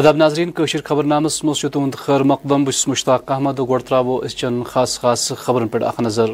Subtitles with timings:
[0.00, 4.54] ادب ناظرین قشر خبر نامس مز تہد خیر مقدم بس مشتاق احمد گوڑ ترو چن
[4.70, 6.28] خاص خاص خبرن پہ اخ نظر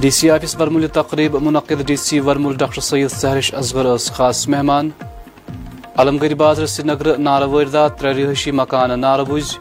[0.00, 3.86] ڈی سی آفس برمول تقریب منعقد ڈی سی ورمل ڈاکٹر سید سہرش اصغر
[4.16, 4.90] خاص مہمان
[6.02, 9.56] علمگری بازر سری سرینگر ناروا ترے رہائشی مکان نار وز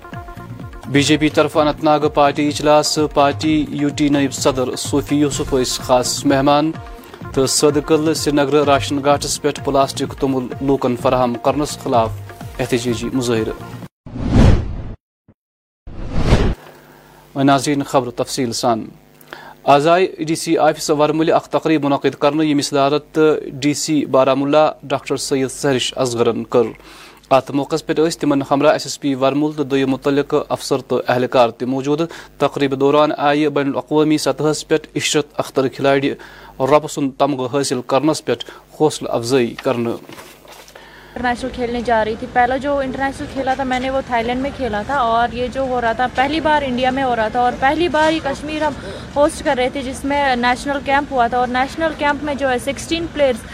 [0.91, 5.53] بی جے پی طرف انت ناگ پارٹی اجلاس پارٹی یو ٹی نائب صدر صوفی یوسف
[5.87, 6.71] خاص مہمان
[7.35, 12.11] تو سد قلعے سری نگر راشن گھاٹس پہ پلاسٹک تومل لوکن فراہم کرنس خلاف
[12.61, 13.55] احتجاجی مظاہرہ
[17.43, 18.85] ناظرین خبر تفصیل سان
[19.75, 23.19] آز آئی ڈی سی آفس ورمل اخ تقریب منعقد کرنے یمس صدارت
[23.63, 26.67] ڈی سی بارہ بارمولہ ڈاکٹر سید سہرش اصغرن کر
[27.33, 31.49] ات موقع پہ تمن ہمراہ ایس ایس پی ورمول تو دم متعلق افسر تو اہلکار
[31.67, 32.01] موجود
[32.39, 36.11] تقریب دوران آئی بین الاقوامی سطح پہ عشرت اختر کھلاڑی
[36.75, 38.33] رب سن تمغہ حاصل کرنس پہ
[38.79, 39.91] حوصلہ افزائی کرنے
[41.17, 44.41] انٹرنیشنل کھیلنے جا رہی تھی پہلا جو انٹرنیشنل کھیلا تھا میں نے وہ تھائی لینڈ
[44.41, 47.27] میں کھیلا تھا اور یہ جو ہو رہا تھا پہلی بار انڈیا میں ہو رہا
[47.31, 48.73] تھا اور پہلی بار ہی کشمیر ہم
[49.15, 52.49] ہوسٹ کر رہے تھے جس میں نیشنل کیمپ ہوا تھا اور نیشنل کیمپ میں جو
[52.51, 53.45] ہے سکسٹین پلیئرس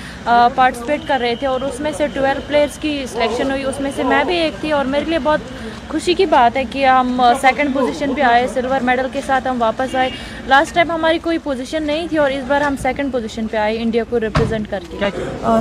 [0.56, 3.92] پارٹیسپیٹ کر رہے تھے اور اس میں سے ٹویلو پلیئرس کی سلیکشن ہوئی اس میں
[3.96, 5.60] سے میں بھی ایک تھی اور میرے لیے بہت
[5.92, 9.62] خوشی کی بات ہے کہ ہم سیکنڈ پوزیشن پہ آئے سلور میڈل کے ساتھ ہم
[9.62, 10.10] واپس آئے
[10.48, 13.82] لاسٹ ٹائم ہماری کوئی پوزیشن نہیں تھی اور اس بار ہم سیکنڈ پوزیشن پہ آئے
[13.82, 15.10] انڈیا کو ریپرزینٹ کر کے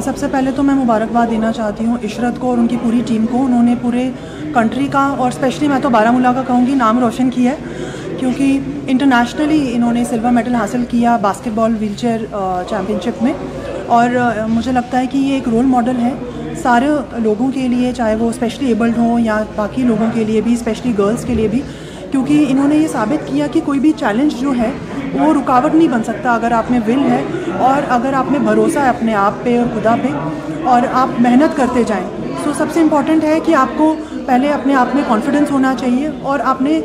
[0.04, 2.76] سب سے پہلے تو میں مبارکباد دینا چاہتی ہوں ہوں عشرت کو اور ان کی
[2.82, 4.08] پوری ٹیم کو انہوں نے پورے
[4.54, 7.88] کنٹری کا اور اسپیشلی میں تو بارہ مولہ کا کہوں گی نام روشن کیا ہے
[8.20, 8.58] کیونکہ
[8.92, 12.20] انٹرنیشنلی انہوں نے سلور میڈل حاصل کیا basketball wheelchair
[12.70, 13.32] championship میں
[13.98, 14.10] اور
[14.48, 16.12] مجھے لگتا ہے کہ یہ ایک رول ماڈل ہے
[16.62, 16.88] سارے
[17.24, 20.92] لوگوں کے لیے چاہے وہ اسپیشلی ایبلڈ ہوں یا باقی لوگوں کے لیے بھی اسپیشلی
[20.98, 21.60] گرلس کے لیے بھی
[22.10, 24.70] کیونکہ انہوں نے یہ ثابت کیا کہ کوئی بھی چیلنج جو ہے
[25.18, 27.22] وہ رکاوٹ نہیں بن سکتا اگر آپ میں ول ہے
[27.66, 30.08] اور اگر آپ میں بھروسہ ہے اپنے آپ پہ اور خدا پہ
[30.72, 32.04] اور آپ محنت کرتے جائیں
[32.44, 33.94] سو سب سے امپورٹنٹ ہے کہ آپ کو
[34.26, 36.80] پہلے اپنے آپ میں کانفیڈنس ہونا چاہیے اور آپ نے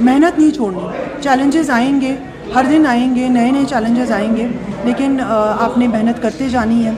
[0.00, 0.86] محنت نہیں چھوڑنی
[1.22, 2.14] چیلنجز آئیں گے
[2.54, 4.46] ہر دن آئیں گے نئے نئے چیلنجز آئیں گے
[4.84, 6.90] لیکن آپ نے محنت کرتے جانی ہے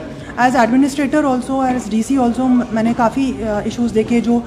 [0.43, 3.31] as administrator also as D C also میں نے کافی
[3.63, 4.39] ایشوز دیکھے جو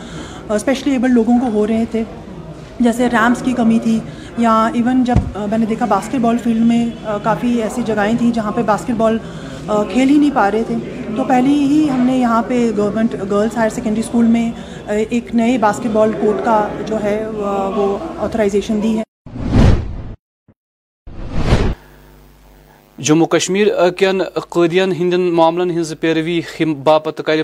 [0.54, 2.02] اسپیشلی ایبل لوگوں کو ہو رہے تھے
[2.80, 3.98] جیسے ریمپس کی کمی تھی
[4.38, 6.84] یا ایون جب میں نے دیکھا باسکٹ بال فیلڈ میں
[7.22, 9.16] کافی ایسی جگہیں تھیں جہاں پہ باسکٹ بال
[9.66, 10.74] کھیل ہی نہیں پا رہے تھے
[11.16, 14.50] تو پہلے ہی ہم نے یہاں پہ government girls higher secondary school میں
[15.08, 17.18] ایک نئے باسکٹ بال کوٹ کا جو ہے
[17.76, 19.02] وہ آتھرائزیشن دی ہے
[23.08, 23.66] جموں کشمیر
[24.46, 26.40] معاملن معامل پیروی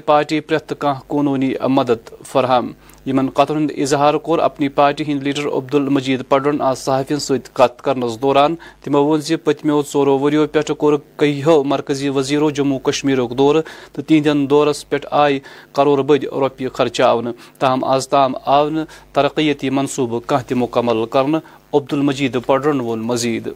[0.07, 2.71] پارٹی باپتار قانونی مدد فراہم
[3.07, 7.49] یمن قطر ہند اظہار کور اپنی پارٹی ہند لیڈر عبد المجید پڑن آج صحافی ست
[7.57, 8.55] کت کرنس دوران
[8.85, 13.57] تمو ون پتمو ژورو وریو پہ کور کئیو مرکزی وزیرو جموں کشمیر دور
[13.93, 15.39] تو تہندین دورس پہ آئی
[15.77, 17.21] کرور بد روپیہ خرچہ آو
[17.59, 18.69] تاہم آز تام آو
[19.13, 21.39] ترقیتی منصوبہ کھانا تہ مکمل کرنا
[21.73, 23.49] عبد المجید پڑن وون مزید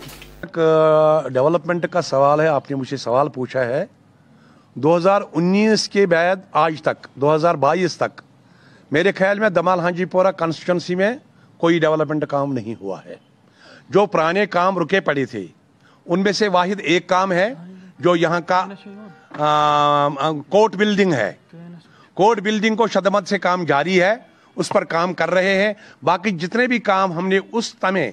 [0.57, 3.85] ڈیولپمنٹ کا سوال ہے آپ نے مجھے سوال پوچھا ہے
[4.85, 6.37] دو ہزار انیس کے بعد
[6.67, 8.21] آج تک دو ہزار بائیس تک
[8.93, 11.13] میرے خیال میں دمال ہانجی پورا کنسٹنسی میں
[11.61, 13.15] کوئی ڈیولپمنٹ کام نہیں ہوا ہے
[13.95, 15.45] جو پرانے کام رکے پڑے تھے
[16.07, 17.49] ان میں سے واحد ایک کام ہے
[18.05, 18.65] جو یہاں کا
[20.49, 21.33] کوٹ بلڈنگ ہے
[22.21, 24.15] کوٹ بلڈنگ کو شدمت سے کام جاری ہے
[24.57, 25.73] اس پر کام کر رہے ہیں
[26.05, 28.11] باقی جتنے بھی کام ہم نے اس تمے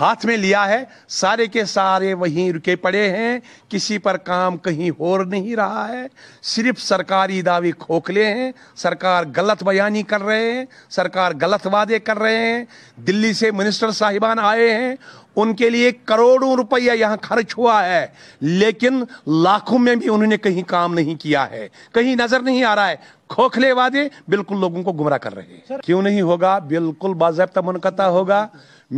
[0.00, 0.82] ہاتھ میں لیا ہے
[1.20, 3.38] سارے کے سارے وہیں رکے پڑے ہیں
[3.68, 6.06] کسی پر کام کہیں اور نہیں رہا ہے
[6.54, 8.50] صرف سرکاری دعوی کھوکھلے ہیں
[8.82, 10.64] سرکار غلط بیانی کر رہے ہیں
[10.98, 12.64] سرکار غلط وعدے کر رہے ہیں
[13.06, 14.94] دلی سے منسٹر صاحبان آئے ہیں
[15.42, 18.06] ان کے لیے کروڑوں روپیہ یہاں خرچ ہوا ہے
[18.40, 19.02] لیکن
[19.42, 22.88] لاکھوں میں بھی انہوں نے کہیں کام نہیں کیا ہے کہیں نظر نہیں آ رہا
[22.90, 22.94] ہے
[23.34, 28.04] کھوکھلے وعدے بالکل لوگوں کو گمراہ کر رہے ہیں کیوں نہیں ہوگا بالکل باضابطہ منقطع
[28.18, 28.46] ہوگا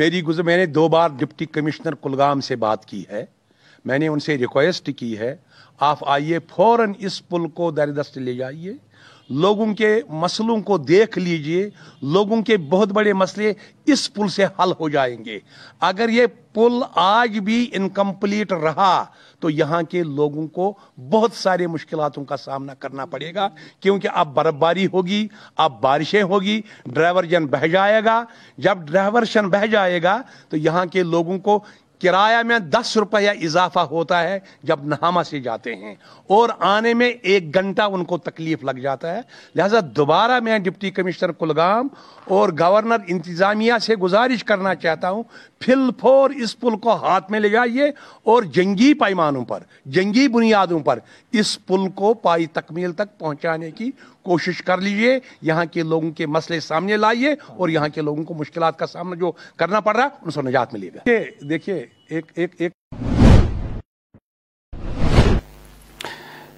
[0.02, 3.24] میری گزر میں نے دو بار ڈپٹی کمشنر کلگام سے بات کی ہے
[3.86, 5.34] میں نے ان سے ریکویسٹ کی ہے
[5.88, 8.72] آپ آئیے فوراً اس پل کو دردست لے جائیے
[9.30, 11.68] لوگوں کے مسئلوں کو دیکھ لیجئے
[12.12, 13.52] لوگوں کے بہت بڑے مسئلے
[13.92, 15.38] اس پل سے حل ہو جائیں گے
[15.88, 18.88] اگر یہ پل آج بھی انکمپلیٹ رہا
[19.40, 20.72] تو یہاں کے لوگوں کو
[21.10, 23.48] بہت سارے مشکلاتوں کا سامنا کرنا پڑے گا
[23.80, 25.26] کیونکہ اب برف باری ہوگی
[25.66, 28.22] اب بارشیں ہوگی ڈرائیور جن بہ جائے گا
[28.64, 31.58] جب ڈرائیور جن بہ جائے گا تو یہاں کے لوگوں کو
[32.02, 34.38] کرایہ میں دس روپیہ اضافہ ہوتا ہے
[34.70, 35.94] جب نہاما سے جاتے ہیں
[36.36, 39.20] اور آنے میں ایک گھنٹہ ان کو تکلیف لگ جاتا ہے
[39.56, 41.88] لہٰذا دوبارہ میں ڈپٹی کمشنر کلگام
[42.38, 45.22] اور گورنر انتظامیہ سے گزارش کرنا چاہتا ہوں
[45.64, 47.88] پھل پھور اس پل کو ہاتھ میں لے جائیے
[48.34, 49.62] اور جنگی پیمانوں پر
[49.96, 50.98] جنگی بنیادوں پر
[51.40, 53.90] اس پل کو پائی تکمیل تک پہنچانے کی
[54.30, 55.18] کوشش کر لیجئے
[55.48, 59.14] یہاں کے لوگوں کے مسئلے سامنے لائیے اور یہاں کے لوگوں کو مشکلات کا سامنا
[59.20, 59.30] جو
[59.62, 61.18] کرنا پڑ رہا ہے ان سے نجات ملے گا
[61.48, 62.72] دیکھیے ایک ایک ایک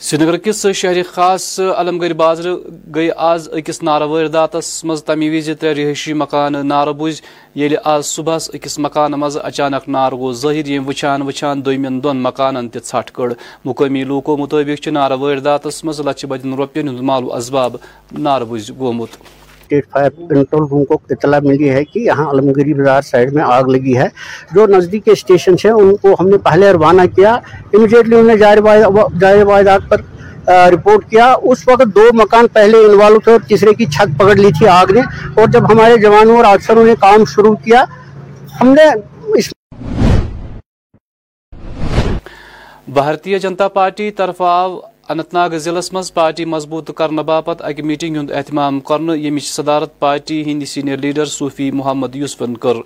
[0.07, 2.49] سری نگر کس شہر خاص علمگری بازر
[2.95, 7.21] گئی آز اکس وارداتس مز تمہ وز ترے رہائشی مکان نارہ بوز
[7.59, 12.23] یل آز صبح اکس مکان مز اچانک نار گو ظاہر یم وچان وچان دومین دون
[12.23, 13.33] مکانن تہ تٹھ کڑ
[13.69, 14.89] مقامی لوکو مطابق
[15.23, 17.79] وارداتس مز لچھ بدین روپین ہند مال و
[18.27, 19.11] نار بوز گومت
[19.79, 23.69] اسٹیٹ فائر کنٹرول روم کو اطلاع ملی ہے کہ یہاں علمگیری بازار سائڈ میں آگ
[23.75, 24.07] لگی ہے
[24.55, 29.43] جو نزدیک کے اسٹیشنس ہیں ان کو ہم نے پہلے روانہ کیا امیڈیٹلی انہیں جائے
[29.45, 30.01] واحدات پر
[30.73, 34.51] رپورٹ کیا اس وقت دو مکان پہلے انوالو تھے اور تیسرے کی چھت پکڑ لی
[34.59, 35.01] تھی آگ نے
[35.41, 37.85] اور جب ہمارے جوانوں اور افسروں نے کام شروع کیا
[38.61, 38.89] ہم نے
[39.39, 39.53] اس
[42.95, 44.79] بھارتی جنتا پارٹی طرف آو
[45.13, 49.99] اننت ناگ ضلع مز پارٹی مضبوط کرنے باپت اک میٹنگ ہند اہتمام کرنے یمچ صدارت
[50.01, 52.77] پارٹی ہند سینئر لیڈر صوفی محمد یوسفن کر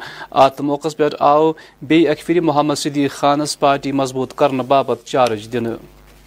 [0.44, 1.08] ات موقع پہ
[1.88, 5.66] بی اک پھر محمد صدیق خانس پارٹی مضبوط کرنے باپ چارج دن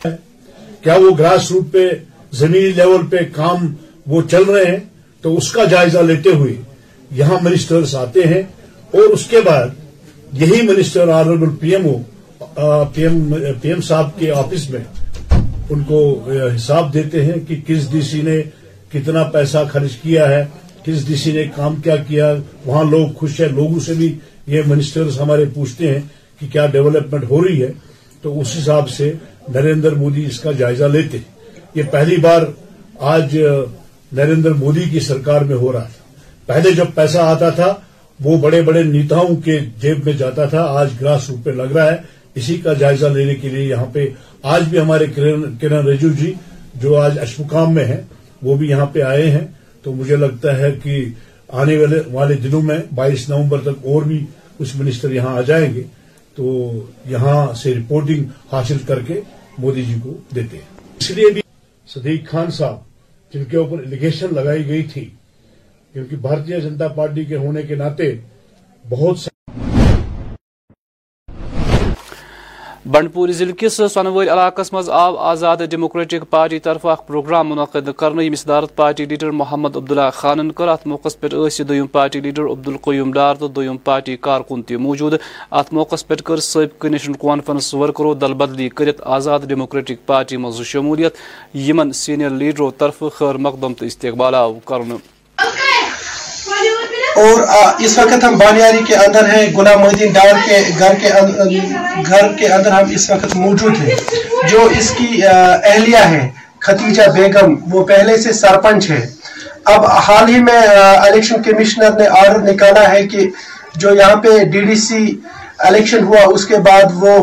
[0.03, 1.87] کیا وہ گراس روٹ پہ
[2.41, 3.67] زمینی لیول پہ کام
[4.13, 4.79] وہ چل رہے ہیں
[5.21, 6.55] تو اس کا جائزہ لیتے ہوئے
[7.19, 8.41] یہاں منسٹرز آتے ہیں
[8.95, 14.69] اور اس کے بعد یہی minister honourable P M O P M صاحب کے آفس
[14.69, 14.83] میں
[15.71, 15.97] ان کو
[16.55, 18.41] حساب دیتے ہیں کہ کس ڈی سی نے
[18.91, 20.43] کتنا پیسہ خرچ کیا ہے
[20.85, 22.33] کس ڈی سی نے کام کیا کیا
[22.65, 24.13] وہاں لوگ خوش ہیں لوگوں سے بھی
[24.53, 25.99] یہ منسٹرز ہمارے پوچھتے ہیں
[26.39, 27.71] کہ کیا ڈیولپمنٹ ہو رہی ہے
[28.21, 29.11] تو اس حساب سے
[29.55, 32.41] نریندر مودی اس کا جائزہ لیتے ہیں یہ پہلی بار
[33.15, 33.37] آج
[34.19, 36.07] نریندر مودی کی سرکار میں ہو رہا تھا
[36.45, 37.73] پہلے جب پیسہ آتا تھا
[38.23, 41.97] وہ بڑے بڑے نیتاؤں کے جیب میں جاتا تھا آج گراس روپے لگ رہا ہے
[42.37, 44.05] اسی کا جائزہ لینے کے لیے یہاں پہ
[44.53, 45.05] آج بھی ہمارے
[45.61, 46.33] کرن رجو جی
[46.81, 48.01] جو آج اشمکام میں ہیں
[48.45, 49.45] وہ بھی یہاں پہ آئے ہیں
[49.83, 51.03] تو مجھے لگتا ہے کہ
[51.61, 51.77] آنے
[52.13, 54.25] والے دنوں میں بائیس نومبر تک اور بھی
[54.57, 55.83] کچھ منسٹر یہاں آ جائیں گے
[56.35, 56.45] تو
[57.13, 59.19] یہاں سے رپورٹنگ حاصل کر کے
[59.61, 61.41] مودی جی کو دیتے ہیں اس لیے بھی
[61.93, 62.77] صدیق خان صاحب
[63.33, 65.05] جن کے اوپر الیگیشن لگائی گئی تھی
[65.93, 68.13] کیونکہ بھارتیہ جنتا پارٹی کے ہونے کے ناطے
[68.89, 69.37] بہت سارے
[72.87, 78.27] بنڈپور ضلع کس سنور علاقہ مز آو آزاد ڈیموکریٹک پارٹی طرف اخ پروگرام منعقد کرنے
[78.35, 80.47] صدارت پارٹی لیڈر محمد عبداللہ خان
[80.85, 81.27] موقع پہ
[81.63, 83.49] دم پارٹی لیڈر عبدالقیوم ڈار تو
[83.83, 85.13] پارٹی کارکن تی موجود
[85.51, 90.61] ات موقع پہ کر سابقہ نیشنل کانفرنس ورکرو دل بدلی کرت آزاد ڈیموکریٹک پارٹی مز
[90.71, 91.17] شمولیت
[91.67, 94.95] یمن سینئر لیڈرو طرف خیر مقدم تو استقبال آو کرنے
[97.19, 97.41] اور
[97.85, 101.09] اس وقت ہم بانیاری کے اندر ہیں غلام مہدین ڈار کے گھر کے
[102.07, 103.95] گھر کے اندر ہم اس وقت موجود ہیں
[104.51, 106.21] جو اس کی اہلیہ ہے
[106.67, 109.01] ختیجہ بیگم وہ پہلے سے سرپنچ ہے
[109.73, 113.27] اب حال ہی میں الیکشن کمشنر نے آرڈر نکالا ہے کہ
[113.83, 115.03] جو یہاں پہ ڈی ڈی سی
[115.71, 117.19] الیکشن ہوا اس کے بعد وہ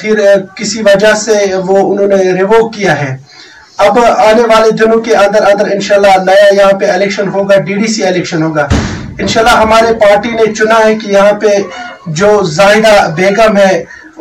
[0.00, 0.24] پھر
[0.56, 1.38] کسی وجہ سے
[1.70, 3.16] وہ انہوں نے ریووک کیا ہے
[3.86, 7.92] اب آنے والے دنوں کے اندر اندر انشاءاللہ نیا یہاں پہ الیکشن ہوگا ڈی ڈی
[7.94, 8.66] سی الیکشن ہوگا
[9.20, 11.46] انشاءاللہ ہمارے پارٹی نے چنا ہے کہ یہاں پہ
[12.20, 13.74] جو زاہدہ بیگم ہے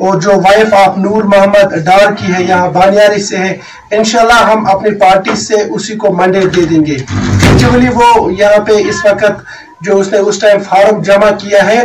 [0.06, 3.54] اور جو وائف آف نور محمد ڈار کی ہے یہاں بانیاری سے ہے
[3.98, 6.98] انشاءاللہ ہم اپنی پارٹی سے اسی کو منڈے دے دیں گے
[7.58, 8.08] جی وہ
[8.42, 9.44] یہاں پہ اس وقت
[9.88, 11.82] جو اس نے اس ٹائم فارم جمع کیا ہے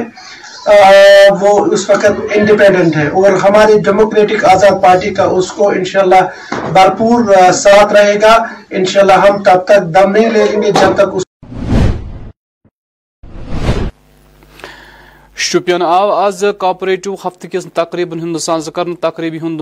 [1.40, 7.32] وہ اس وقت انڈیپینڈنٹ ہے اور ہماری ڈیموکریٹک آزاد پارٹی کا اس کو انشاءاللہ بھرپور
[7.64, 8.36] ساتھ رہے گا
[8.80, 11.22] انشاءاللہ ہم تب تک دم نہیں لے لیں گے جب تک اس
[15.42, 18.36] شپین آو آز کاپریٹو ہفتہ کس تقریبن ہند
[18.74, 19.60] کر تقریبی ہند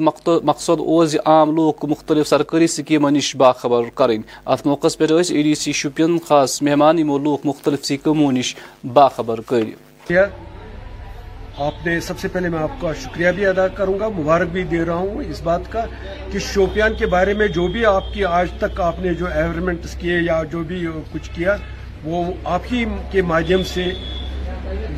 [0.49, 4.17] مقصد اوز عام لوگ مختلف سرکاری سکیم نش باخبر کریں
[4.55, 8.55] ات موقع پہ اے ڈی سی شپین خاص مہمان لوگ مختلف سکیموں نش
[8.99, 14.09] باخبر کر آپ نے سب سے پہلے میں آپ کا شکریہ بھی ادا کروں گا
[14.19, 15.85] مبارک بھی دے رہا ہوں اس بات کا
[16.33, 19.95] کہ شوپیان کے بارے میں جو بھی آپ کی آج تک آپ نے جو ایورمنٹس
[20.01, 21.57] کیے یا جو بھی کچھ کیا
[22.05, 22.23] وہ
[22.57, 23.93] آپ ہی کے مادھیم سے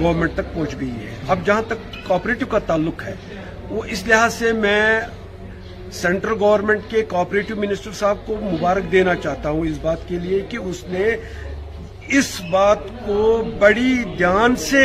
[0.00, 3.14] گورنمنٹ تک پہنچ گئی ہے اب جہاں تک کوپریٹو کا تعلق ہے
[3.70, 4.82] وہ اس لحاظ سے میں
[6.00, 10.40] سینٹرل گورنمنٹ کے کوپریٹو منسٹر صاحب کو مبارک دینا چاہتا ہوں اس بات کے لیے
[10.50, 11.08] کہ اس نے
[12.18, 13.24] اس بات کو
[13.58, 14.84] بڑی دھیان سے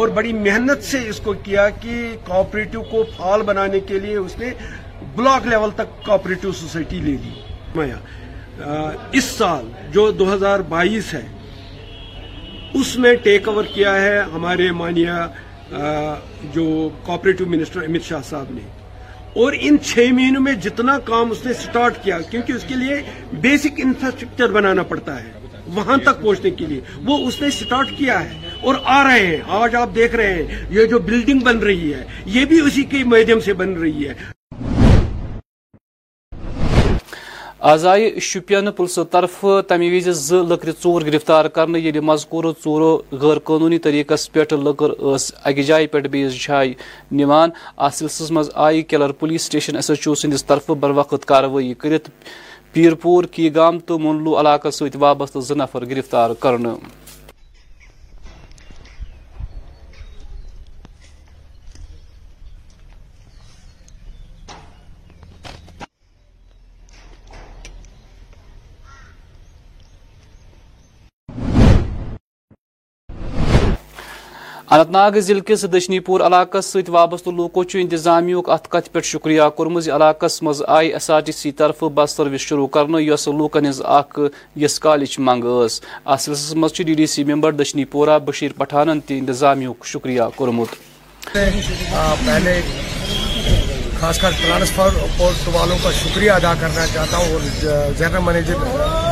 [0.00, 4.38] اور بڑی محنت سے اس کو کیا کہ کوپریٹو کو فعال بنانے کے لیے اس
[4.38, 4.50] نے
[5.16, 7.90] بلاک لیول تک کوپریٹو سوسائٹی لے لی
[9.18, 11.22] اس سال جو دو ہزار بائیس ہے
[12.80, 15.76] اس میں ٹیک اوور کیا ہے ہمارے مانیہ
[16.54, 16.64] جو
[17.04, 18.60] کوپریٹو منسٹر امت شاہ صاحب نے
[19.44, 23.00] اور ان چھ مہینوں میں جتنا کام اس نے سٹارٹ کیا کیونکہ اس کے لیے
[23.46, 25.32] بیسک انفراسٹرکچر بنانا پڑتا ہے
[25.76, 29.40] وہاں تک پہنچنے کے لیے وہ اس نے سٹارٹ کیا ہے اور آ رہے ہیں
[29.62, 32.04] آج آپ دیکھ رہے ہیں یہ جو بلڈنگ بن رہی ہے
[32.38, 34.14] یہ بھی اسی کے میڈیم سے بن رہی ہے
[37.68, 42.90] آزائ شپین پلسوں طرفہ تمہ زور گرفتار کل مضکور چورو
[43.22, 44.90] غرقونی طریقہ پکر
[45.50, 46.72] اک جائیں پھٹ بیس جائیں
[47.20, 47.50] ن
[47.94, 51.74] سلسلس من آئی colour police station S H O بروقت طرف بر وقت کاروی
[53.32, 56.74] کی گام تو منلو علاقہ ست وابطہ زنفر نفر گرفتار کرنے
[74.74, 79.00] اننت ناگ ضلع کس دشنی پور علاقہ ست وابستہ لوکو چھ انتظامیہ ات کت پہ
[79.10, 83.28] شکریہ کورمز علاقس مز I S R T C طرف بس سروس شروع کرنے یس
[83.38, 84.18] لوکن ہز اخ
[84.82, 85.80] کالچ منگ اس
[86.18, 90.74] سلسلس مز ڈی ڈی سی ممبر دشنی پورہ بشیر پٹھانن تہ انتظامیہ شکریہ کورمت
[91.32, 92.60] پہلے
[94.00, 97.64] خاص کر ٹرانسفر پورٹ والوں کا شکریہ ادا کرنا چاہتا ہوں اور
[97.98, 98.54] جنرل مینیجر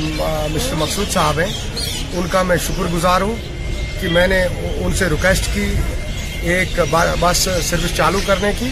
[0.54, 3.34] مسٹر مقصود صاحب ہیں ان کا میں شکر گزار ہوں
[4.00, 4.40] کہ میں نے
[4.84, 5.70] ان سے ریکویسٹ کی
[6.54, 6.78] ایک
[7.20, 8.68] بس سروس چالو کرنے کی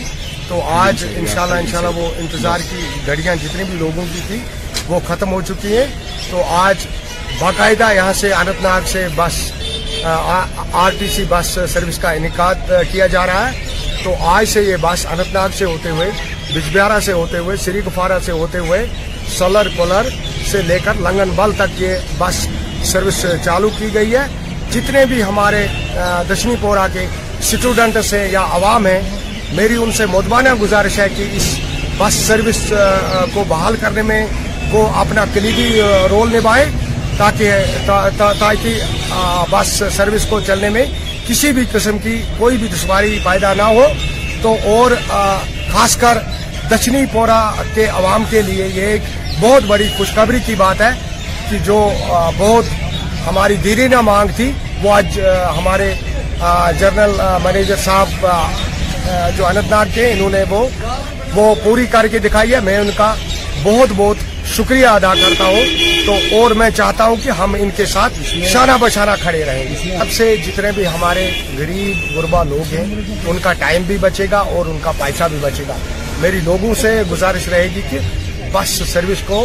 [0.49, 4.21] تو آج جی، جی، انشاءاللہ جی، انشاءاللہ وہ انتظار کی گھڑیاں جتنے بھی لوگوں کی
[4.27, 4.39] تھی
[4.89, 5.87] وہ ختم ہو چکی ہیں
[6.31, 6.87] تو آج
[7.41, 9.41] باقاعدہ یہاں سے اننت ناگ سے بس
[10.75, 13.63] are T C bus service کا انعقاد کیا جا رہا ہے
[14.03, 16.11] تو آج سے یہ بس اننت ناگ سے ہوتے ہوئے
[16.55, 18.85] بجبیارہ سے ہوتے ہوئے سری گفارہ سے ہوتے ہوئے
[19.39, 20.09] سولر کولر
[20.51, 22.47] سے لے کر لنگن بل تک یہ بس
[22.95, 24.25] سروس چالو کی گئی ہے
[24.73, 25.67] جتنے بھی ہمارے
[26.31, 27.05] دشنی پورا کے
[27.39, 29.01] اسٹوڈنٹس ہیں یا عوام ہیں
[29.57, 31.47] میری ان سے مدبانہ گزارش ہے کہ اس
[31.99, 32.61] بس سروس
[33.35, 34.25] کو بحال کرنے میں
[34.73, 35.71] وہ اپنا کلیدی
[36.11, 36.65] رول نبھائے
[37.17, 37.73] تاکہ
[38.19, 40.85] تاکہ بس سروس کو چلنے میں
[41.29, 43.85] کسی بھی قسم کی کوئی بھی دشواری پیدا نہ ہو
[44.43, 44.91] تو اور
[45.73, 46.19] خاص کر
[46.71, 47.41] دچنی پورا
[47.75, 50.91] کے عوام کے لیے یہ ایک بہت بڑی خوشخبری کی بات ہے
[51.51, 51.79] کہ جو
[52.39, 52.65] بہت
[53.27, 54.51] ہماری دیری نہ مانگ تھی
[54.83, 55.19] وہ آج
[55.59, 55.93] ہمارے
[56.81, 58.27] جنرل مینیجر صاحب
[59.37, 60.43] جو انت ناگ تھے انہوں نے
[61.35, 63.15] وہ پوری کر کے دکھائی ہے میں ان کا
[63.63, 64.17] بہت بہت
[64.57, 65.61] شکریہ ادا کرتا ہوں
[66.07, 68.21] تو اور میں چاہتا ہوں کہ ہم ان کے ساتھ
[68.53, 71.29] شانہ بشانہ کھڑے رہیں اب سے جتنے بھی ہمارے
[71.59, 72.85] غریب غربا لوگ ہیں
[73.31, 75.77] ان کا ٹائم بھی بچے گا اور ان کا پیسہ بھی بچے گا
[76.21, 77.99] میری لوگوں سے گزارش رہے گی کہ
[78.53, 79.45] بس سروس کو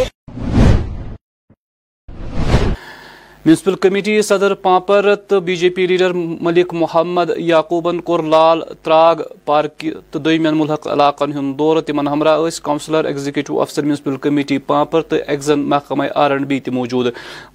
[3.50, 9.18] میونسپل کمیٹی صدر پاپر تو B J P leader Malik Mohammad یعقوبن کور لال تراگ
[9.44, 15.02] پارک تو دمین ملحق علاقن ہند دور تم ہمراہ کونسلر ایگزیکٹو افسر میونسپل کمیٹی پاپر
[15.08, 17.06] تو ایگزن محکمہ آر این بی تی موجود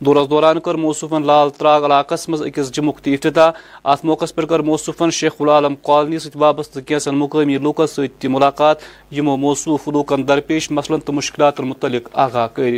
[0.05, 2.71] دورس دوران کر موصوفن لال تراگ علاقہ مز اکس
[3.03, 3.51] تی افتتاح
[3.91, 5.75] ات موقع پر کر موصوفن شیخ العالم
[6.23, 8.81] ست وابستہ سابسطہ مقامی لوکن ست ملاقات
[9.17, 12.69] یمو موصوف لوکن درپیش مثلاً تو مشکلات متعلق آگاہ کر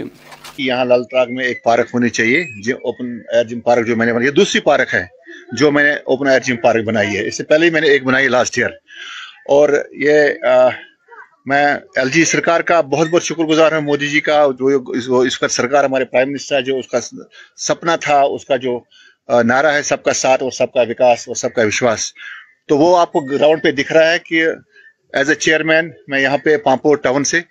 [0.57, 3.95] کہ یہاں لال تراغ میں ایک پارک ہونی چاہیے جو اوپن ایئر جم پارک جو
[3.95, 5.05] میں نے بنائی ہے دوسری پارک ہے
[5.59, 7.87] جو میں نے اوپن ایئر جم پارک بنائی ہے اس سے پہلے ہی میں نے
[7.87, 8.69] ایک بنائی لاسٹ ایئر
[9.57, 9.69] اور
[10.05, 10.69] یہ آ,
[11.51, 11.63] میں
[11.99, 15.47] ایل جی سرکار کا بہت بہت شکر گزار ہوں مودی جی کا جو اس کا
[15.57, 17.01] سرکار ہمارے پرائم منسٹر جو اس کا
[17.67, 18.79] سپنا تھا اس کا جو
[19.51, 22.11] نعرہ ہے سب کا ساتھ اور سب کا وکاس اور سب کا وشواس
[22.69, 24.45] تو وہ آپ کو گراؤنڈ پہ دکھ رہا ہے کہ
[25.19, 27.41] ایز اے چیئرمین میں یہاں پہ پامپور ٹاؤن سے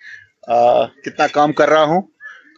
[0.49, 2.03] آ, کتنا کام کر رہا ہوں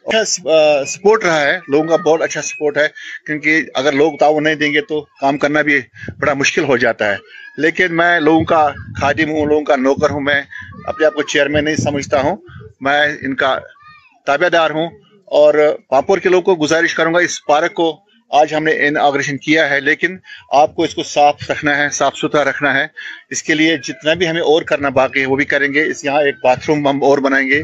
[0.07, 2.87] اچھا سپورٹ رہا ہے لوگوں کا بہت اچھا سپورٹ ہے
[3.27, 5.81] کیونکہ اگر لوگ نہیں دیں گے تو کام کرنا بھی
[6.21, 7.17] بڑا مشکل ہو جاتا ہے
[7.63, 8.67] لیکن میں لوگوں کا
[9.01, 10.41] خادم ہوں لوگوں کا نوکر ہوں میں
[10.89, 12.37] اپنے آپ کو چیئرمین نہیں سمجھتا ہوں
[12.89, 13.57] میں ان کا
[14.27, 14.89] تابعہ دار ہوں
[15.41, 15.55] اور
[15.91, 17.97] پاپور کے لوگوں کو گزارش کروں گا اس پارک کو
[18.41, 20.17] آج ہم نے کیا ہے لیکن
[20.63, 22.87] آپ کو اس کو صاف رکھنا ہے صاف ستھرا رکھنا ہے
[23.37, 26.05] اس کے لیے جتنا بھی ہمیں اور کرنا باقی ہے وہ بھی کریں گے اس
[26.05, 27.63] یہاں ایک باتھ روم ہم اور بنائیں گے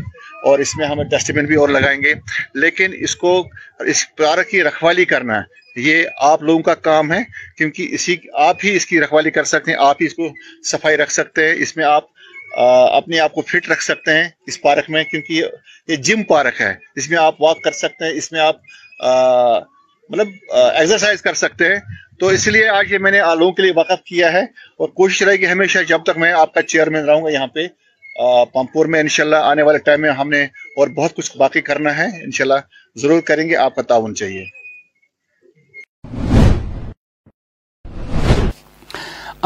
[0.51, 2.13] اور اس میں ہم ڈسٹ بن بھی اور لگائیں گے
[2.65, 3.31] لیکن اس کو
[3.93, 5.41] اس پارک کی رکھوالی کرنا
[5.85, 7.21] یہ آپ لوگوں کا کام ہے
[7.59, 8.17] کیونکہ اسی
[8.49, 10.29] آپ ہی اس کی رکھوالی کر سکتے ہیں آپ ہی اس کو
[10.73, 12.05] صفائی رکھ سکتے ہیں اس میں آپ
[12.99, 15.43] اپنے آپ کو فٹ رکھ سکتے ہیں اس پارک میں کیونکہ
[15.93, 18.59] یہ جم پارک ہے اس میں آپ واک کر سکتے ہیں اس میں آپ
[20.09, 20.27] مطلب
[20.61, 21.81] ایکسرسائز کر سکتے ہیں
[22.21, 24.43] تو اس لیے آج یہ میں نے آپ لوگوں کے لیے وقف کیا ہے
[24.81, 27.67] اور کوشش رہے کہ ہمیشہ جب تک میں آپ کا چیئرمین رہوں گا یہاں پہ
[28.52, 30.42] پمپور میں انشاءاللہ آنے والے ٹائم میں ہم نے
[30.78, 32.59] اور بہت کچھ باقی کرنا ہے انشاءاللہ
[33.02, 34.44] ضرور کریں گے آپ کا تعاون چاہیے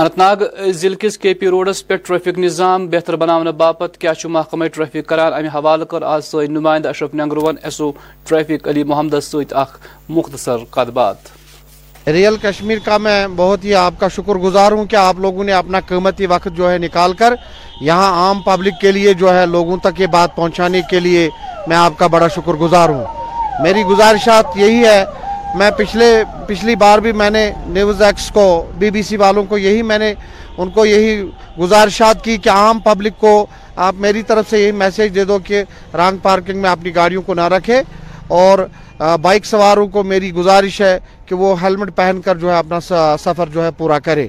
[0.00, 0.42] انت ناگ
[0.80, 5.32] ضلع کس کے پی روڈس پہ ٹریفک نظام بہتر بناونے باپت کیا محکمہ ٹریفک کران
[5.34, 7.90] امی حوالہ کر آج سمائندہ اشرف ننگرون ایسو
[8.28, 11.37] ٹریفک علی محمد سخ مختصر قد بات
[12.07, 15.52] ریئل کشمیر کا میں بہت ہی آپ کا شکر گزار ہوں کہ آپ لوگوں نے
[15.52, 17.35] اپنا قیمتی وقت جو ہے نکال کر
[17.81, 21.28] یہاں عام پبلک کے لیے جو ہے لوگوں تک یہ بات پہنچانے کے لیے
[21.69, 23.05] میں آپ کا بڑا شکر گزار ہوں
[23.62, 25.05] میری گزارشات یہی ہے
[25.59, 26.11] میں پچھلے
[26.47, 28.45] پچھلی بار بھی میں نے نیوز ایکس کو
[28.78, 30.12] بی بی سی والوں کو یہی میں نے
[30.59, 31.21] ان کو یہی
[31.59, 33.45] گزارشات کی کہ عام پبلک کو
[33.87, 35.62] آپ میری طرف سے یہی میسیج دے دو کہ
[35.97, 37.81] رانگ پارکنگ میں اپنی گاڑیوں کو نہ رکھے
[38.28, 38.58] اور
[39.23, 42.80] بائک سواروں کو میری گزارش ہے کہ وہ ہیلمٹ پہن کر جو ہے اپنا
[43.25, 44.26] سفر جو ہے پورا کرے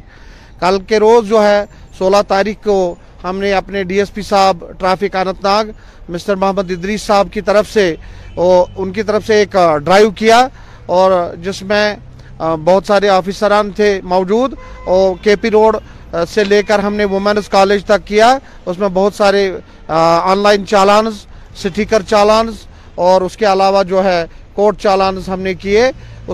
[0.59, 1.63] کل کے روز جو ہے
[1.97, 2.75] سولہ تاریخ کو
[3.23, 5.65] ہم نے اپنے ڈی ایس پی صاحب traffic Anantnag
[6.11, 7.93] mister Mohammad Idrees صاحب کی طرف سے
[8.81, 10.45] ان کی طرف سے ایک ڈرائیو کیا
[10.99, 11.11] اور
[11.43, 11.85] جس میں
[12.39, 14.53] بہت سارے آفیسران تھے موجود
[14.87, 15.75] اور کے پی روڈ
[16.33, 19.49] سے لے کر ہم نے وومنز کالج تک کیا اس میں بہت سارے
[19.87, 21.25] on line challans
[21.63, 22.67] sticker challans
[23.05, 25.83] اور اس کے علاوہ جو ہے کوٹ چالان ہم نے کیے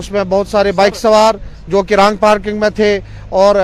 [0.00, 1.34] اس میں بہت سارے بائک سوار
[1.72, 2.88] جو کہ رانگ پارکنگ میں تھے
[3.42, 3.54] اور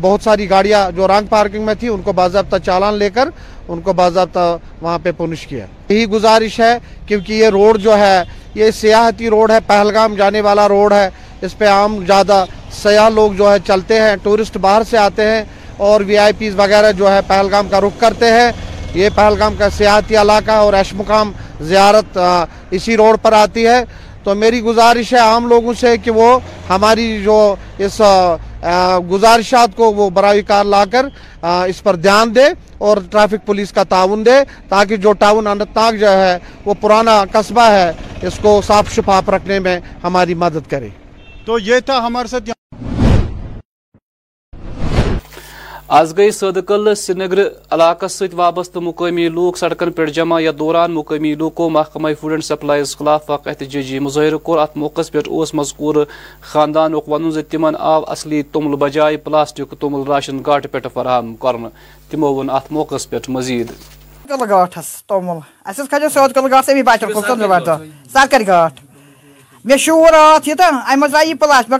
[0.00, 3.28] بہت ساری گاڑیاں جو رانگ پارکنگ میں تھی ان کو باضابطہ چالان لے کر
[3.70, 4.44] ان کو باضابطہ
[4.80, 6.72] وہاں پہ پونش کیا یہی گزارش ہے
[7.06, 8.18] کیونکہ یہ روڈ جو ہے
[8.54, 11.08] یہ سیاحتی روڈ ہے پہلگام جانے والا روڈ ہے
[11.46, 12.44] اس پہ عام زیادہ
[12.82, 15.42] سیاح لوگ جو ہے چلتے ہیں ٹورسٹ باہر سے آتے ہیں
[15.88, 18.50] اور وی آئی پیز وغیرہ جو ہے پہلگام کا رخ کرتے ہیں
[18.94, 21.30] یہ پہلگام کا سیاحتی علاقہ اور ایش مقام
[21.68, 22.18] زیارت
[22.76, 23.82] اسی روڈ پر آتی ہے
[24.24, 26.38] تو میری گزارش ہے عام لوگوں سے کہ وہ
[26.70, 27.36] ہماری جو
[27.86, 28.00] اس
[29.10, 31.06] گزارشات کو وہ براہ کار لا کر
[31.68, 32.44] اس پر دھیان دے
[32.88, 37.22] اور ٹریفک پولیس کا تعاون دے تاکہ جو ٹاؤن اننت ناگ جو ہے وہ پرانا
[37.32, 37.90] قصبہ ہے
[38.26, 40.88] اس کو صاف شفاف رکھنے میں ہماری مدد کرے
[41.44, 42.50] تو یہ تھا ہمارے ساتھ
[45.98, 47.38] آز گئی سید قدہ سری نگر
[47.74, 52.44] علاقہ ست وابستہ مقامی لوگ سڑکن پہ جمع یا دوران مقامی لوکو محکمہ فوڈ اینڈ
[52.44, 55.94] سپلائز خلاف وقت احتجاجی مظاہرہ کور ات موقع پہ اس مذکور
[56.52, 61.68] خاندان ون تمن آو اصلی تومل بجائے پلاسٹک تومل راشن گاٹہ پہ فراہم کرنے
[62.10, 63.70] تمو ون ات موقع پہ مزید
[64.30, 65.26] مے
[69.68, 71.06] مے شور رات یہ تو امہ
[71.40, 71.78] پلاسٹک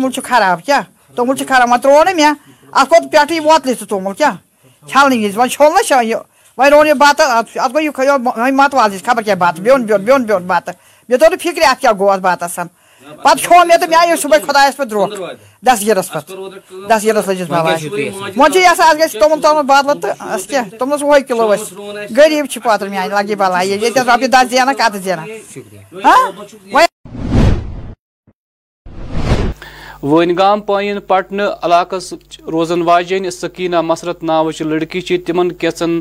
[0.00, 2.32] مون خراب خراب کیا
[2.76, 4.38] ات پوت کیا
[4.92, 5.36] چلنی وز
[6.58, 7.20] و رن بت
[7.72, 7.90] گوئی
[8.50, 10.72] مت والی خبر کیا بہن بہن بو مے
[11.16, 11.84] بتوں فکر ات
[12.22, 12.66] بتسن
[13.24, 15.06] پہ چو مے تو میرے صبح خدا پہ دہ
[15.66, 16.18] دس گیر پہ
[16.90, 18.40] دس گیر لجن
[19.12, 21.72] سے بدل تو تمہیں کلو اس
[22.16, 23.34] غریب پاتر میان لگی
[23.70, 26.84] یہ رۄپیہِ دہ زینا کتنا زینا
[30.12, 32.12] وینگام پائن پٹن علاقس
[32.52, 35.16] روزن واجین سکینہ مسرت ناوچ لڑکی چی
[35.60, 35.98] کیسن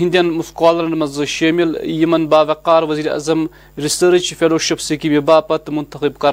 [0.00, 3.44] ہندین سکالرن مز شامل یمن وقار وزیر اعظم
[3.82, 6.26] ریسرچ فیلوشپ سکیم باپت منتخب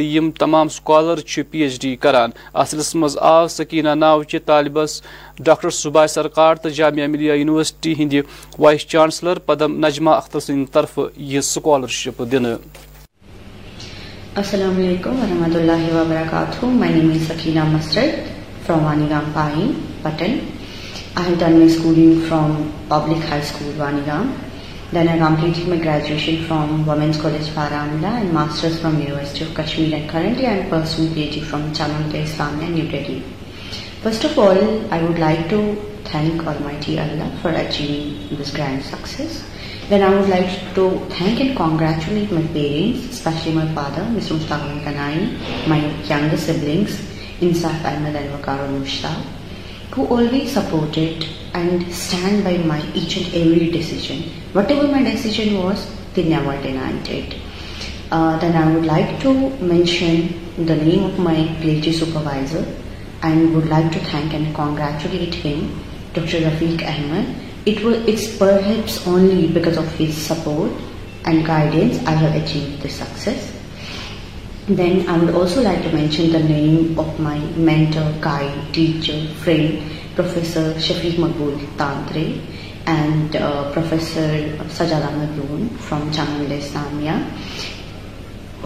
[0.00, 2.30] یم تمام سکالر پی ایچ ڈی کران
[2.64, 5.00] اصلس مز آو سکینہ ناچہ طالبس
[5.44, 8.14] ڈاکٹر صوبائی سرکار تو جامعہ ملیہ یونیورسٹی ہند
[8.58, 10.98] وائس چانسلر پدم نجمہ اختر سند طرف
[11.34, 12.54] یہ سکالرشپ دینے
[14.40, 20.32] السلام علیکم ورحمۃ اللہ وبرکاتہ میں is Sakina Musarrat from Wanigam Payeen Pattan
[21.20, 22.54] I have done my schooling from
[22.88, 24.32] public high school Wanigam
[25.02, 30.10] I completed my graduation from women's college from and masters from university of Kashmir and
[30.12, 33.18] currently I P H D from چاند اسلام New Delhi
[34.08, 34.58] first of all
[34.90, 35.62] I would like to
[36.10, 39.42] thank all my T Allah for achieving this grand success
[39.88, 44.38] Then I would like to thank and congratulate my parents, especially my father, Mr.
[44.38, 46.96] Mushtaq Ahmed Kanani, my younger siblings,
[47.42, 49.20] Insaf Ahmed and Waqar Mushtaq,
[49.92, 54.22] who always supported and stand by my each and every decision.
[54.54, 57.34] Whatever my decision was, they never denied it.
[58.10, 62.64] Uh, then I would like to mention the name of my PhD supervisor
[63.20, 65.78] and would like to thank and congratulate him,
[66.14, 66.48] Dr.
[66.48, 67.34] Rafiq Ahmed,
[67.66, 70.70] it's perhaps only because of his support
[71.24, 73.56] and guidance I have achieved this success.
[74.68, 79.82] Then I would also like to mention the name of my mentor, guide, teacher, friend,
[80.14, 82.38] Professor Shafiq Maqbool Tantre
[82.84, 84.28] and uh, Professor
[84.68, 87.18] Sajjad Ahmed Roon from Jamia Islamia,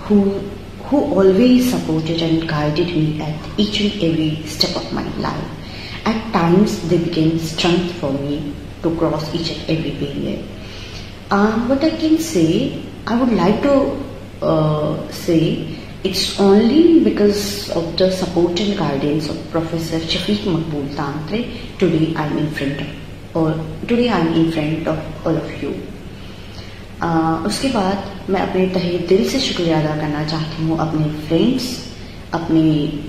[0.08, 5.48] who always supported and guided me at each and every step of my life.
[6.04, 8.44] At times they became strength for me
[8.78, 9.26] اس
[27.60, 31.70] کے بعد میں اپنے تہ دل سے شکریہ ادا کرنا چاہتی ہوں اپنے فرینڈس
[32.38, 32.62] اپنے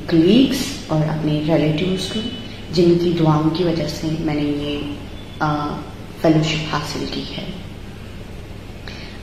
[0.07, 2.19] کلیگس اور اپنے ریلیٹیوز کو
[2.73, 4.77] جن کی دعاؤں کی وجہ سے میں نے یہ
[6.21, 7.45] فیلوشپ حاصل کی ہے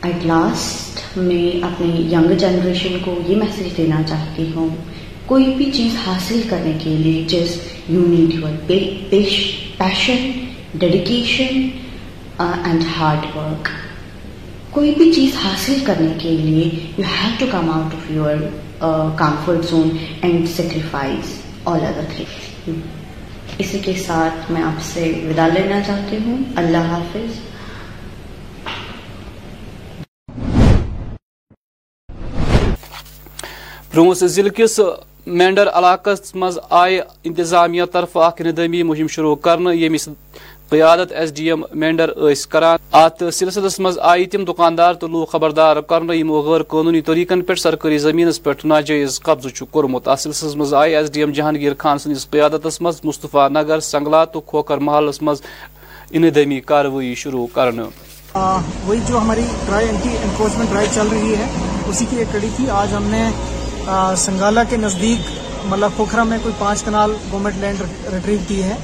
[0.09, 4.69] ایٹ لاسٹ میں اپنے ینگ جنریشن کو یہ میسج دینا چاہتی ہوں
[5.27, 7.57] کوئی بھی چیز حاصل کرنے کے لیے جس
[7.89, 8.75] you need your
[9.79, 10.31] passion
[10.79, 11.69] dedication
[12.43, 13.69] and hard work
[14.75, 18.37] کوئی بھی چیز حاصل کرنے کے لیے you have to come out of your
[19.19, 19.89] comfort zone
[20.21, 21.39] and sacrifice
[21.75, 22.95] all other thing
[23.65, 27.39] اسی کے ساتھ میں آپ سے ودا لینا چاہتی ہوں اللہ حافظ
[33.93, 34.79] پرونس ضلع کس
[35.41, 40.09] مینڈر علاقہ مز آئے انتظامیہ طرف اخ ندمی مہم شروع کرنے یمس
[40.71, 45.27] قیادت ایس ڈی ایم مینڈر اس کران آت سلسلس مز آئی تم دکاندار تو لوگ
[45.33, 50.09] خبردار کرن یم غیر قانونی طریقن پر سرکاری زمین اس پیٹھ ناجائز قبض چو کرمت
[50.15, 53.81] آت سلسلس مز آئی S D M Jahangir Khan سنیز قیادت اس مز مصطفیٰ نگر
[53.91, 55.43] سنگلات تو کھوکر محل اس مز
[56.11, 57.81] اندیمی کاروئی شروع کرن
[58.35, 61.47] وہی جو ہماری ٹرائی انٹی انفورسمنٹ ڈرائیو چل رہی ہے
[61.91, 63.25] اسی کی ایک کڑی تھی آج ہم نے
[64.25, 68.75] سنگالا کے نزدیک ملہ مطلب پوکھرا میں کوئی پانچ کنال گورنمنٹ لینڈ ریٹریو کی ہے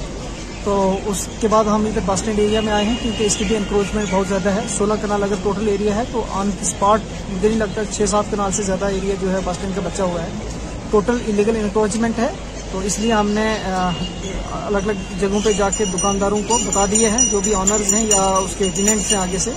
[0.65, 0.75] تو
[1.11, 3.57] اس کے بعد ہم ادھر بس اسٹینڈ ایریا میں آئے ہیں کیونکہ اس کی بھی
[3.57, 7.57] انکروچمنٹ بہت زیادہ ہے سولہ کنال اگر ٹوٹل ایریا ہے تو آن دی اسپاٹ نہیں
[7.59, 10.29] لگتا چھ سات کنال سے زیادہ ایریا جو ہے بس اسٹینڈ کا بچا ہوا ہے
[10.91, 12.29] ٹوٹل انلیگل انکروچمنٹ ہے
[12.73, 17.09] تو اس لیے ہم نے الگ الگ جگہوں پہ جا کے دکانداروں کو بتا دیے
[17.17, 19.51] ہیں جو بھی آنرز ہیں یا اس کے ایجنٹس ہیں آگے سے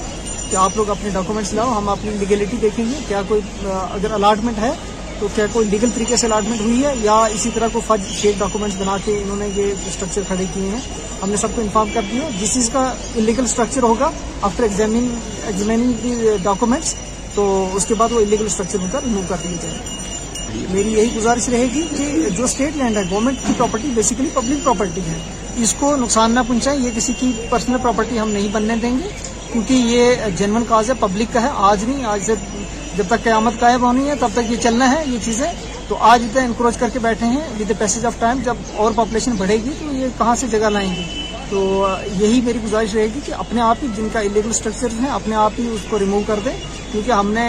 [0.49, 3.41] کہ آپ لوگ اپنے ڈاکومنٹس لاؤ ہم اپنی لیگلٹی دیکھیں گے کیا کوئی
[3.73, 4.73] اگر الاٹمنٹ ہے
[5.19, 8.35] تو کیا کوئی لیگل طریقے سے الاٹمنٹ ہوئی ہے یا اسی طرح کو فج شیک
[8.39, 10.79] ڈاکومنٹس بنا کے انہوں نے یہ اسٹرکچر کھڑے کیے ہیں
[11.21, 12.81] ہم نے سب کو انفارم کر دیا جس چیز کا
[13.15, 14.09] انلیگل اسٹرکچر ہوگا
[14.49, 16.95] آفٹر ایگزامن کی ڈاکومنٹس
[17.35, 17.47] تو
[17.77, 21.47] اس کے بعد وہ انلیگل اسٹرکچر ہو کر ریمو کر دیے جائے میری یہی گزارش
[21.49, 25.17] رہے گی کہ جو اسٹیٹ لینڈ ہے گورنمنٹ کی پراپرٹی بیسیکلی پبلک پراپرٹی ہے
[25.63, 29.09] اس کو نقصان نہ پہنچائیں یہ کسی کی پرسنل پراپرٹی ہم نہیں بننے دیں گے
[29.51, 32.33] کیونکہ یہ جنون کاز ہے پبلک کا ہے آج نہیں آج سے
[32.97, 35.47] جب تک قیامت قائم ہونی ہے تب تک یہ چلنا ہے یہ چیزیں
[35.87, 38.53] تو آج اتنے انکروچ کر کے بیٹھے ہیں with the passes of time جب
[38.83, 41.03] اور پاپولیشن بڑھے گی تو یہ کہاں سے جگہ لائیں گے
[41.49, 41.59] تو
[42.19, 45.35] یہی میری گزارش رہے گی کہ اپنے آپ ہی جن کا الیگل اسٹرکچر ہیں اپنے
[45.41, 46.55] آپ ہی اس کو ریمو کر دیں
[46.91, 47.47] کیونکہ ہم نے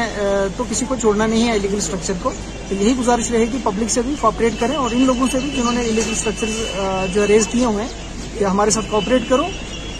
[0.56, 2.32] تو کسی کو چھوڑنا نہیں ہے الیگل اسٹرکچر کو
[2.68, 5.50] تو یہی گزارش رہے گی پبلک سے بھی کوپریٹ کریں اور ان لوگوں سے بھی
[5.56, 9.46] جنہوں نے الیگل اسٹرکچر جو ریز کیے ہوئے ہیں کہ ہمارے ساتھ کوپریٹ کرو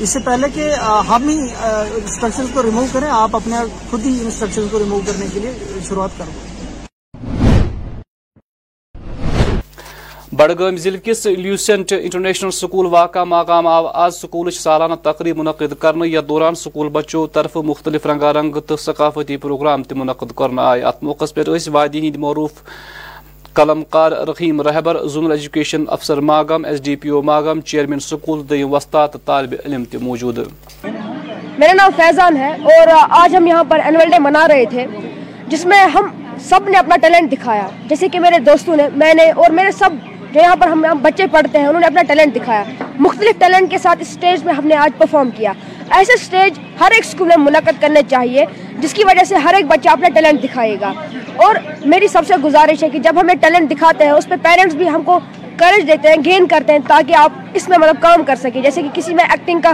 [0.02, 0.64] اس سے پہلے کہ
[1.08, 3.56] ہم ہی انسٹرکشنز کو ریموو کریں آپ اپنے
[3.90, 5.52] خود ہی انسٹرکشنز کو ریموو کرنے کے لیے
[5.88, 6.44] شروعات کر دیں
[10.38, 16.08] بڈگام ضلع کس لیوسینٹ انٹرنیشنل سکول واقع مقام آو آز سکول سالانہ تقریب منعقد کرنے
[16.08, 20.82] یا دوران سکول بچو طرف مختلف رنگا رنگ تو ثقافتی پروگرام تہ منعقد کرنے آئے
[20.90, 22.62] ات موقع پہ وادی ہند معروف
[23.56, 28.40] قلم کار رحیم رہبر زونل ایجوکیشن افسر Magam S D P O Magam chairman school
[28.50, 30.38] them وستات طالب علم تی موجود
[30.84, 32.88] میرا نام فیضان ہے اور
[33.20, 34.84] آج ہم یہاں پر اینول ڈے منا رہے تھے
[35.50, 36.08] جس میں ہم
[36.48, 39.92] سب نے اپنا ٹیلنٹ دکھایا جیسے کہ میرے دوستوں نے میں نے اور میرے سب
[40.34, 42.62] جو یہاں پر ہم بچے پڑھتے ہیں انہوں نے اپنا ٹیلنٹ دکھایا
[43.06, 45.52] مختلف ٹیلنٹ کے ساتھ اسٹیج میں ہم نے آج پرفارم کیا
[45.96, 48.44] ایسے اسٹیج ہر ایک اسکول میں ملاقات کرنے چاہیے
[48.80, 50.92] جس کی وجہ سے ہر ایک بچہ اپنا ٹیلنٹ دکھائے گا
[51.44, 51.54] اور
[51.94, 54.88] میری سب سے گزارش ہے کہ جب ہمیں ٹیلنٹ دکھاتے ہیں اس پہ پیرنٹس بھی
[54.88, 55.18] ہم کو
[55.62, 58.82] کریج دیتے ہیں گین کرتے ہیں تاکہ آپ اس میں مطلب کام کر سکیں جیسے
[58.82, 59.72] کہ کسی میں ایکٹنگ کا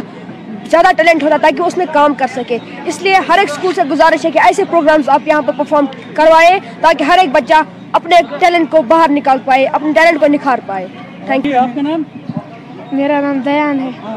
[0.71, 2.59] زیادہ ٹیلنٹ ہوتا تاکہ اس میں کام کر سکے
[2.93, 5.87] اس لیے ہر ایک اسکول سے گزارش ہے کہ ایسے پروگرامس آپ یہاں پر پرفارم
[6.17, 7.62] کروائیں تاکہ ہر ایک بچہ
[8.01, 10.87] اپنے ٹیلنٹ کو باہر نکال پائے اپنے ٹیلنٹ کو نکھار پائے
[11.27, 12.03] تھینک جی، یو آپ کا نام
[12.97, 14.17] میرا نام دیان ہے ہاں،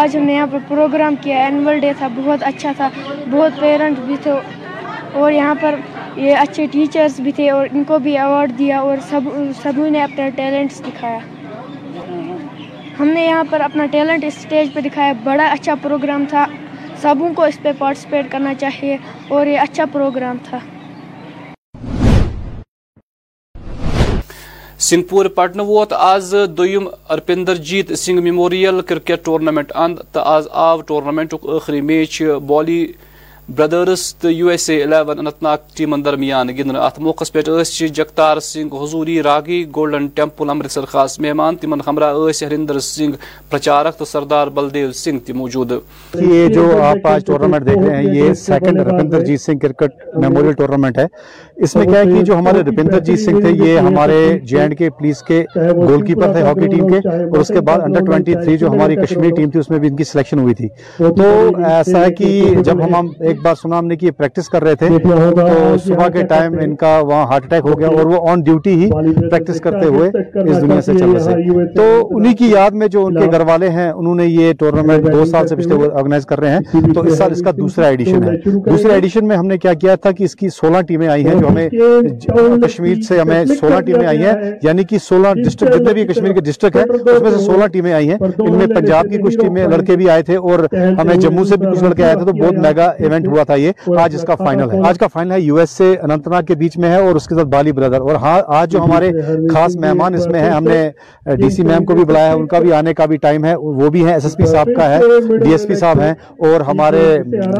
[0.00, 2.88] آج ہم نے یہاں پر پروگرام کیا اینول ڈے تھا بہت اچھا تھا
[3.30, 4.32] بہت پیرنٹ بھی تھے
[5.20, 5.74] اور یہاں پر
[6.24, 9.28] یہ اچھے ٹیچرز بھی تھے اور ان کو بھی ایوارڈ دیا اور سب
[9.62, 11.18] سبھی نے اپنا ٹیلنٹس دکھایا
[13.00, 16.46] ہم نے یہاں پر اپنا ٹیلنٹ اسٹیج پہ دکھایا بڑا اچھا پروگرام تھا
[17.02, 18.96] سب کو اس پہ پارٹیسپیٹ کرنا چاہیے
[19.34, 20.58] اور یہ اچھا پروگرام تھا
[25.08, 30.78] پور پٹن ووت آز دویم Arpinder Jeet Singh memorial cricket tournament اند تو آز آو
[31.56, 32.86] آخری میچ بولی
[33.56, 37.40] بردرس تو U S A eleven Anantnag ٹیمن درمیان گندن ات موقع پہ
[37.94, 43.16] جگتار سنگھ حضوری راگی گولڈن ٹیمپل امرتسر خاص مہمان تمن ہمراہ ہریندر سنگھ
[43.50, 45.72] پرچارک تو سردار بلدیو سنگھ تی موجود
[46.20, 50.52] یہ جو آپ آج ٹورنامنٹ دیکھ رہے ہیں یہ سیکنڈ رپندر جیت سنگھ کرکٹ میموریل
[50.62, 51.06] ٹورنامنٹ ہے
[51.64, 54.78] اس میں کیا ہے کہ جو ہمارے رپندر جیت سنگھ تھے یہ ہمارے جے اینڈ
[54.78, 58.34] کے پولیس کے گول کیپر تھے ہاکی ٹیم کے اور اس کے بعد انڈر ٹوئنٹی
[58.42, 61.30] تھری جو ہماری کشمیری ٹیم تھی اس میں بھی ان کی سلیکشن ہوئی تھی تو
[61.74, 64.62] ایسا ہے کہ جب ہم ایک ایک بار سنا ہم نے کہ یہ پریکٹس کر
[64.62, 68.18] رہے تھے تو صبح کے ٹائم ان کا وہاں ہارٹ اٹیک ہو گیا اور وہ
[68.30, 71.32] آن ڈیوٹی ہی پریکٹس کرتے ہوئے اس دنیا سے چلے سے
[71.76, 71.84] تو
[72.16, 75.24] انہی کی یاد میں جو ان کے گھر والے ہیں انہوں نے یہ ٹورنامنٹ دو
[75.32, 78.36] سال سے پچھلے آرگنائز کر رہے ہیں تو اس سال اس کا دوسرا ایڈیشن ہے
[78.68, 81.34] دوسرے ایڈیشن میں ہم نے کیا کیا تھا کہ اس کی سولہ ٹیمیں آئی ہیں
[81.40, 81.68] جو ہمیں
[82.66, 86.32] کشمیر سے ہمیں یعنی سولہ ٹیمیں آئی ہیں یعنی کہ سولہ ڈسٹرکٹ جتنے بھی کشمیر
[86.34, 89.38] کے ڈسٹرکٹ ہیں اس میں سے سولہ ٹیمیں آئی ہیں ان میں پنجاب کی کچھ
[89.42, 90.66] ٹیمیں لڑکے بھی آئے تھے اور
[91.00, 93.90] ہمیں جموں سے بھی کچھ لڑکے آئے تھے تو بہت میگا ایونٹ ہوا تھا یہ
[94.02, 96.76] آج اس کا فائنل ہے آج کا فائنل ہے یو ایس سے انتنا کے بیچ
[96.78, 98.16] میں ہے اور اس کے ساتھ بالی بردر اور
[98.60, 99.10] آج جو ہمارے
[99.52, 102.58] خاص مہمان اس میں ہیں ہم نے ڈی سی کو بھی بلایا ہے ان کا
[102.60, 105.18] بھی آنے کا بھی ٹائم ہے وہ بھی ہیں ایس ایس پی صاحب کا ہے
[105.44, 106.12] ڈی ایس پی صاحب ہیں
[106.50, 107.02] اور ہمارے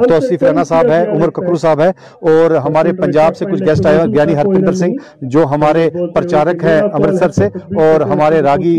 [0.09, 1.88] توسیف صاحب ہے عمر ککرو صاحب ہے
[2.33, 4.96] اور ہمارے پنجاب سے کچھ گیسٹ آئے جی ہرپندر سنگھ
[5.35, 7.46] جو ہمارے پرچارک ہیں امرتسر سے
[7.88, 8.79] اور ہمارے راگی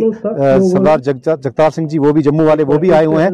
[0.72, 3.32] سردار جگتار سنگھ جی وہ بھی جموں والے وہ بھی آئے ہوئے ہیں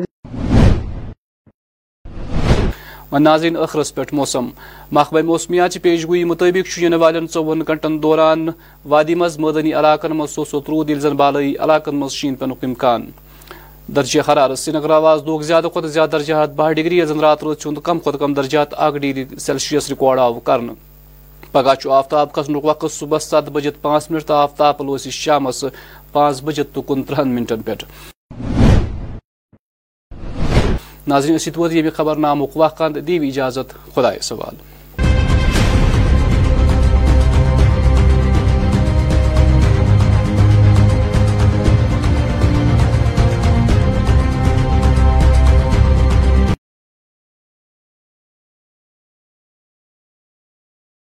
[3.20, 4.48] ناظرین اخرس پہ موسم
[4.92, 8.48] محبہ موسمیات پیش گوئی مطابق ین والن چون گنٹن دوران
[8.90, 13.06] وادی مز مدنی علاقن مز رود یل بالائی علاقن مز شین مجھ امکان
[13.96, 17.66] درجہ حرار سری نگر آواز لوگ زیادہ کھت زیادہ درجات بہ ڈگری زن رات روت
[17.84, 20.60] کم کھت کم درجات اک ڈگری سیلسیس ریکارڈ آو کر
[21.52, 25.64] پگہ آفتاب کھسن وقت صبح ست بجت پانچ منٹ تو آفتاب لوس شامس
[26.12, 27.74] پانچ بجت تو ترہن منٹن پہ
[31.12, 34.71] ناظرین اسی طور یہ بھی خبر نام وقوع قند دیوی اجازت خدا سوال